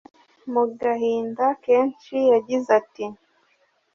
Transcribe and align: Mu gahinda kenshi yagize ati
Mu 0.53 0.63
gahinda 0.81 1.45
kenshi 1.65 2.15
yagize 2.31 2.69
ati 2.79 3.05